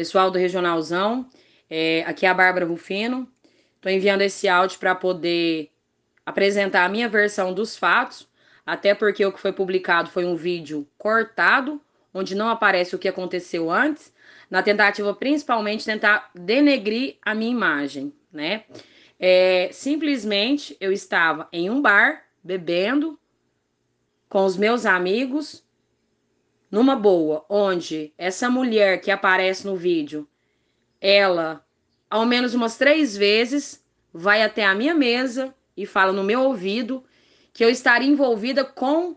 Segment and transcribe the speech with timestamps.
[0.00, 1.28] pessoal do Regionalzão.
[1.68, 3.28] É, aqui é a Bárbara Rufino.
[3.76, 5.70] Estou enviando esse áudio para poder
[6.24, 8.26] apresentar a minha versão dos fatos,
[8.64, 11.78] até porque o que foi publicado foi um vídeo cortado,
[12.14, 14.10] onde não aparece o que aconteceu antes,
[14.50, 18.64] na tentativa principalmente tentar denegrir a minha imagem, né?
[19.18, 23.18] É, simplesmente eu estava em um bar bebendo
[24.30, 25.62] com os meus amigos
[26.70, 30.28] numa boa, onde essa mulher que aparece no vídeo,
[31.00, 31.64] ela,
[32.08, 37.04] ao menos umas três vezes, vai até a minha mesa e fala no meu ouvido
[37.52, 39.16] que eu estaria envolvida com,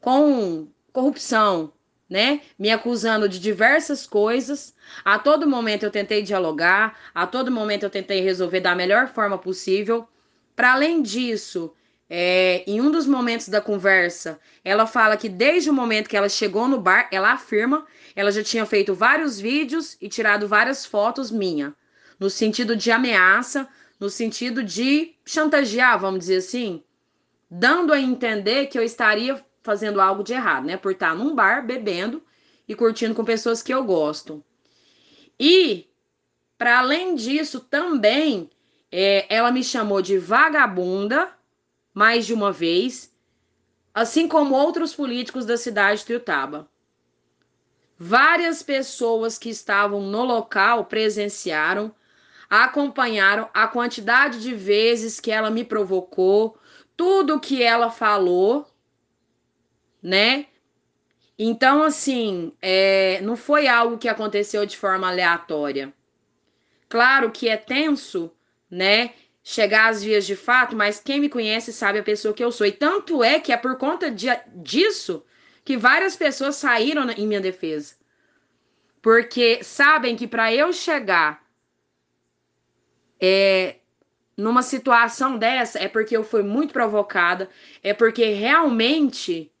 [0.00, 1.72] com corrupção,
[2.08, 2.40] né?
[2.58, 4.74] Me acusando de diversas coisas.
[5.04, 9.38] A todo momento eu tentei dialogar, a todo momento eu tentei resolver da melhor forma
[9.38, 10.08] possível.
[10.56, 11.72] Para além disso,
[12.14, 16.28] é, em um dos momentos da conversa, ela fala que desde o momento que ela
[16.28, 21.30] chegou no bar, ela afirma, ela já tinha feito vários vídeos e tirado várias fotos
[21.30, 21.74] minha,
[22.20, 23.66] no sentido de ameaça,
[23.98, 26.84] no sentido de chantagear, vamos dizer assim,
[27.50, 30.76] dando a entender que eu estaria fazendo algo de errado, né?
[30.76, 32.22] Por estar num bar bebendo
[32.68, 34.44] e curtindo com pessoas que eu gosto.
[35.40, 35.88] E,
[36.58, 38.50] para além disso, também
[38.90, 41.32] é, ela me chamou de vagabunda
[41.92, 43.12] mais de uma vez,
[43.94, 46.68] assim como outros políticos da cidade de Tuiutaba.
[47.98, 51.94] Várias pessoas que estavam no local presenciaram,
[52.48, 56.58] acompanharam a quantidade de vezes que ela me provocou,
[56.96, 58.66] tudo que ela falou,
[60.02, 60.46] né?
[61.38, 65.92] Então, assim, é, não foi algo que aconteceu de forma aleatória.
[66.88, 68.30] Claro que é tenso,
[68.70, 69.14] né?
[69.42, 72.66] Chegar às vias de fato, mas quem me conhece sabe a pessoa que eu sou.
[72.66, 75.24] E tanto é que é por conta de, disso
[75.64, 77.94] que várias pessoas saíram em minha defesa.
[79.00, 81.42] Porque sabem que para eu chegar
[83.20, 83.76] é,
[84.36, 87.48] numa situação dessa é porque eu fui muito provocada,
[87.82, 89.52] é porque realmente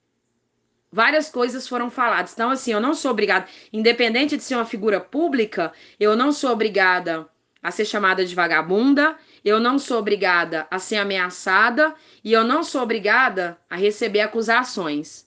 [0.90, 2.32] várias coisas foram faladas.
[2.32, 6.50] Então, assim, eu não sou obrigada, independente de ser uma figura pública, eu não sou
[6.50, 7.28] obrigada
[7.62, 12.62] a ser chamada de vagabunda, eu não sou obrigada a ser ameaçada e eu não
[12.62, 15.26] sou obrigada a receber acusações,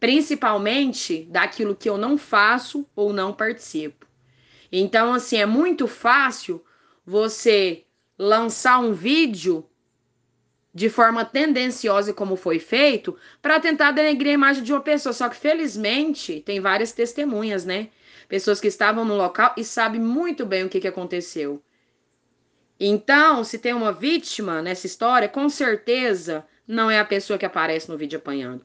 [0.00, 4.06] principalmente daquilo que eu não faço ou não participo.
[4.72, 6.64] Então, assim, é muito fácil
[7.06, 7.84] você
[8.18, 9.64] lançar um vídeo
[10.74, 15.12] de forma tendenciosa, como foi feito, para tentar denegrir a imagem de uma pessoa.
[15.12, 17.90] Só que, felizmente, tem várias testemunhas, né?
[18.28, 21.62] Pessoas que estavam no local e sabem muito bem o que, que aconteceu.
[22.78, 27.88] Então, se tem uma vítima nessa história, com certeza não é a pessoa que aparece
[27.88, 28.64] no vídeo apanhando.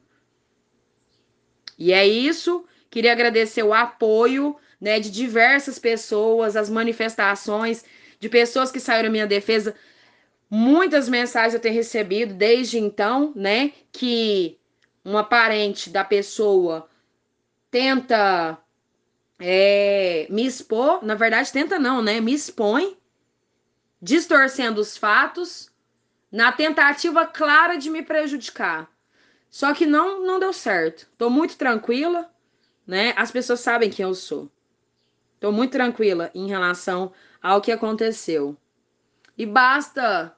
[1.78, 2.64] E é isso.
[2.90, 7.84] Queria agradecer o apoio né, de diversas pessoas, as manifestações
[8.18, 9.74] de pessoas que saíram à minha defesa.
[10.48, 13.72] Muitas mensagens eu tenho recebido desde então, né?
[13.92, 14.58] Que
[15.04, 16.88] uma parente da pessoa
[17.70, 18.58] tenta
[19.38, 21.04] é, me expor.
[21.04, 22.20] Na verdade, tenta não, né?
[22.20, 22.99] Me expõe
[24.00, 25.70] distorcendo os fatos
[26.30, 28.90] na tentativa clara de me prejudicar.
[29.50, 31.08] Só que não não deu certo.
[31.18, 32.30] Tô muito tranquila,
[32.86, 33.12] né?
[33.16, 34.50] As pessoas sabem quem eu sou.
[35.40, 37.12] Tô muito tranquila em relação
[37.42, 38.56] ao que aconteceu.
[39.36, 40.36] E basta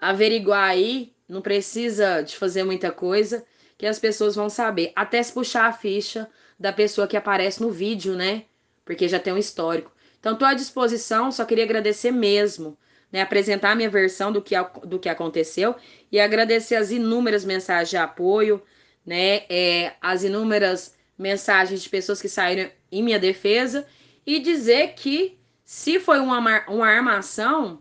[0.00, 3.46] averiguar aí, não precisa de fazer muita coisa,
[3.78, 4.92] que as pessoas vão saber.
[4.94, 6.28] Até se puxar a ficha
[6.58, 8.44] da pessoa que aparece no vídeo, né?
[8.84, 9.92] Porque já tem um histórico.
[10.26, 12.76] Então, estou à disposição, só queria agradecer mesmo,
[13.12, 13.20] né?
[13.20, 15.76] Apresentar a minha versão do que, do que aconteceu
[16.10, 18.60] e agradecer as inúmeras mensagens de apoio,
[19.06, 19.44] né?
[19.48, 23.86] É, as inúmeras mensagens de pessoas que saíram em minha defesa
[24.26, 27.80] e dizer que se foi uma, uma armação,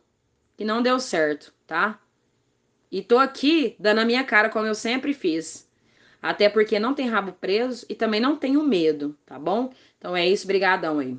[0.55, 1.99] que não deu certo, tá?
[2.91, 5.67] E tô aqui dando a minha cara como eu sempre fiz.
[6.21, 9.73] Até porque não tem rabo preso e também não tenho medo, tá bom?
[9.97, 11.11] Então é isso, brigadão aí.